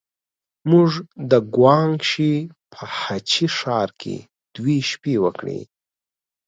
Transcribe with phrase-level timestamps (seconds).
[0.69, 0.91] موږ
[1.31, 2.33] د ګوانګ شي
[2.71, 4.15] په هه چه ښار کې
[4.55, 5.59] دوې شپې وکړې.